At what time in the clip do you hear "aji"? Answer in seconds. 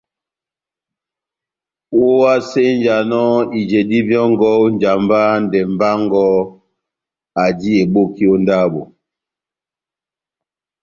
7.43-7.71